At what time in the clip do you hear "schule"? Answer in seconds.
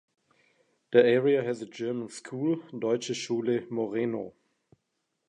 3.15-3.61